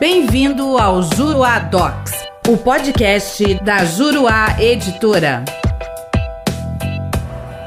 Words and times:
Bem-vindo 0.00 0.78
ao 0.78 1.02
Juruá 1.02 1.58
Docs, 1.58 2.12
o 2.48 2.56
podcast 2.56 3.54
da 3.64 3.84
Juruá 3.84 4.56
Editora. 4.60 5.44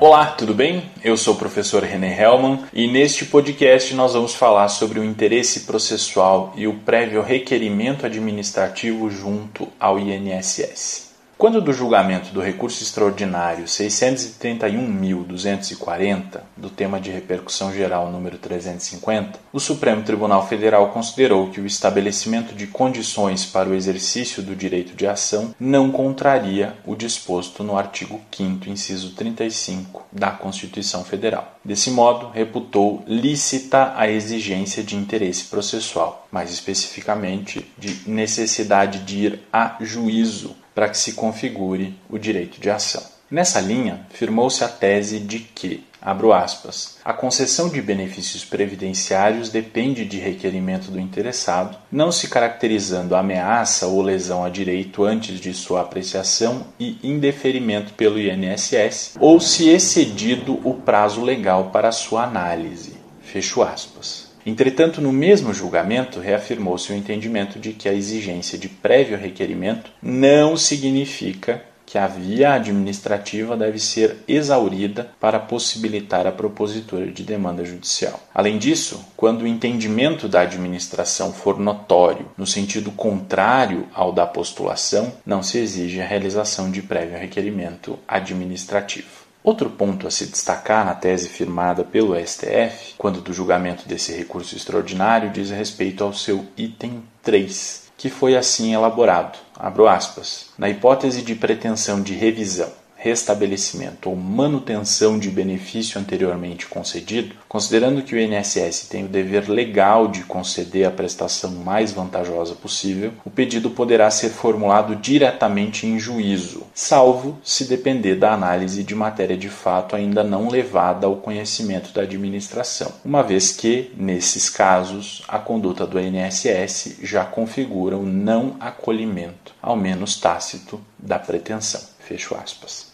Olá, 0.00 0.28
tudo 0.28 0.54
bem? 0.54 0.90
Eu 1.04 1.18
sou 1.18 1.34
o 1.34 1.36
professor 1.36 1.82
René 1.82 2.18
Hellman 2.18 2.64
e 2.72 2.86
neste 2.86 3.26
podcast 3.26 3.94
nós 3.94 4.14
vamos 4.14 4.34
falar 4.34 4.68
sobre 4.68 4.98
o 4.98 5.04
interesse 5.04 5.60
processual 5.60 6.54
e 6.56 6.66
o 6.66 6.72
prévio 6.78 7.20
requerimento 7.20 8.06
administrativo 8.06 9.10
junto 9.10 9.68
ao 9.78 9.98
INSS. 9.98 11.13
Quando 11.36 11.60
do 11.60 11.72
julgamento 11.72 12.32
do 12.32 12.40
recurso 12.40 12.80
extraordinário 12.82 13.64
631.240, 13.64 16.40
do 16.56 16.70
tema 16.70 17.00
de 17.00 17.10
repercussão 17.10 17.72
geral 17.72 18.08
número 18.10 18.38
350, 18.38 19.40
o 19.52 19.58
Supremo 19.58 20.04
Tribunal 20.04 20.46
Federal 20.46 20.90
considerou 20.90 21.50
que 21.50 21.60
o 21.60 21.66
estabelecimento 21.66 22.54
de 22.54 22.68
condições 22.68 23.44
para 23.44 23.68
o 23.68 23.74
exercício 23.74 24.44
do 24.44 24.54
direito 24.54 24.94
de 24.94 25.08
ação 25.08 25.52
não 25.58 25.90
contraria 25.90 26.76
o 26.86 26.94
disposto 26.94 27.64
no 27.64 27.76
artigo 27.76 28.20
5 28.30 28.70
inciso 28.70 29.16
35 29.16 30.06
da 30.12 30.30
Constituição 30.30 31.02
Federal. 31.04 31.58
Desse 31.64 31.90
modo, 31.90 32.30
reputou 32.32 33.02
lícita 33.08 33.92
a 33.96 34.08
exigência 34.08 34.84
de 34.84 34.94
interesse 34.96 35.46
processual, 35.46 36.28
mais 36.30 36.52
especificamente 36.52 37.68
de 37.76 38.08
necessidade 38.08 39.00
de 39.00 39.18
ir 39.18 39.40
a 39.52 39.74
juízo 39.80 40.54
para 40.74 40.88
que 40.88 40.98
se 40.98 41.12
configure 41.12 41.98
o 42.08 42.18
direito 42.18 42.60
de 42.60 42.70
ação. 42.70 43.14
Nessa 43.30 43.60
linha, 43.60 44.06
firmou-se 44.10 44.62
a 44.62 44.68
tese 44.68 45.18
de 45.18 45.38
que, 45.40 45.84
abro 46.00 46.32
aspas, 46.32 46.98
a 47.04 47.12
concessão 47.12 47.68
de 47.70 47.80
benefícios 47.80 48.44
previdenciários 48.44 49.48
depende 49.48 50.04
de 50.04 50.18
requerimento 50.18 50.90
do 50.90 51.00
interessado, 51.00 51.78
não 51.90 52.12
se 52.12 52.28
caracterizando 52.28 53.16
ameaça 53.16 53.86
ou 53.86 54.02
lesão 54.02 54.44
a 54.44 54.50
direito 54.50 55.02
antes 55.02 55.40
de 55.40 55.54
sua 55.54 55.80
apreciação 55.80 56.66
e 56.78 56.98
indeferimento 57.02 57.94
pelo 57.94 58.20
INSS, 58.20 59.14
ou 59.18 59.40
se 59.40 59.70
excedido 59.70 60.60
o 60.62 60.74
prazo 60.74 61.22
legal 61.22 61.70
para 61.70 61.90
sua 61.92 62.24
análise. 62.24 62.98
Fecho 63.22 63.62
aspas. 63.62 64.33
Entretanto, 64.46 65.00
no 65.00 65.12
mesmo 65.12 65.54
julgamento, 65.54 66.20
reafirmou-se 66.20 66.92
o 66.92 66.94
entendimento 66.94 67.58
de 67.58 67.72
que 67.72 67.88
a 67.88 67.94
exigência 67.94 68.58
de 68.58 68.68
prévio 68.68 69.16
requerimento 69.16 69.90
não 70.02 70.56
significa 70.56 71.62
que 71.86 71.98
a 71.98 72.06
via 72.06 72.54
administrativa 72.54 73.56
deve 73.56 73.78
ser 73.78 74.16
exaurida 74.26 75.10
para 75.20 75.38
possibilitar 75.38 76.26
a 76.26 76.32
propositura 76.32 77.06
de 77.06 77.22
demanda 77.22 77.64
judicial. 77.64 78.20
Além 78.34 78.58
disso, 78.58 79.04
quando 79.16 79.42
o 79.42 79.46
entendimento 79.46 80.28
da 80.28 80.40
administração 80.40 81.32
for 81.32 81.58
notório 81.58 82.26
no 82.36 82.46
sentido 82.46 82.90
contrário 82.90 83.86
ao 83.94 84.12
da 84.12 84.26
postulação, 84.26 85.12
não 85.24 85.42
se 85.42 85.58
exige 85.58 86.00
a 86.00 86.06
realização 86.06 86.70
de 86.70 86.82
prévio 86.82 87.18
requerimento 87.18 87.98
administrativo. 88.08 89.24
Outro 89.44 89.68
ponto 89.68 90.06
a 90.06 90.10
se 90.10 90.24
destacar 90.24 90.86
na 90.86 90.94
tese 90.94 91.28
firmada 91.28 91.84
pelo 91.84 92.16
STF, 92.16 92.94
quando 92.96 93.20
do 93.20 93.30
julgamento 93.30 93.86
desse 93.86 94.10
recurso 94.10 94.56
extraordinário, 94.56 95.30
diz 95.30 95.50
respeito 95.50 96.02
ao 96.02 96.14
seu 96.14 96.46
item 96.56 97.02
3, 97.22 97.90
que 97.98 98.08
foi 98.08 98.38
assim 98.38 98.72
elaborado. 98.72 99.38
Abro 99.54 99.86
aspas. 99.86 100.46
Na 100.56 100.70
hipótese 100.70 101.20
de 101.20 101.34
pretensão 101.34 102.00
de 102.00 102.14
revisão 102.14 102.72
restabelecimento 103.04 104.08
ou 104.08 104.16
manutenção 104.16 105.18
de 105.18 105.28
benefício 105.28 106.00
anteriormente 106.00 106.66
concedido, 106.66 107.34
considerando 107.46 108.00
que 108.00 108.14
o 108.14 108.18
INSS 108.18 108.88
tem 108.88 109.04
o 109.04 109.08
dever 109.08 109.50
legal 109.50 110.08
de 110.08 110.22
conceder 110.22 110.86
a 110.86 110.90
prestação 110.90 111.50
mais 111.50 111.92
vantajosa 111.92 112.54
possível, 112.54 113.12
o 113.22 113.28
pedido 113.28 113.68
poderá 113.68 114.10
ser 114.10 114.30
formulado 114.30 114.96
diretamente 114.96 115.86
em 115.86 115.98
juízo, 115.98 116.62
salvo 116.74 117.38
se 117.44 117.66
depender 117.66 118.14
da 118.14 118.32
análise 118.32 118.82
de 118.82 118.94
matéria 118.94 119.36
de 119.36 119.50
fato 119.50 119.94
ainda 119.94 120.24
não 120.24 120.48
levada 120.48 121.06
ao 121.06 121.16
conhecimento 121.16 121.92
da 121.92 122.00
administração, 122.00 122.90
uma 123.04 123.22
vez 123.22 123.52
que, 123.52 123.92
nesses 123.98 124.48
casos, 124.48 125.22
a 125.28 125.38
conduta 125.38 125.86
do 125.86 126.00
INSS 126.00 127.00
já 127.02 127.22
configura 127.22 127.98
o 127.98 128.06
não 128.06 128.56
acolhimento, 128.58 129.54
ao 129.60 129.76
menos 129.76 130.16
tácito, 130.16 130.80
da 130.98 131.18
pretensão. 131.18 131.82
Fecho 131.98 132.34
aspas. 132.34 132.93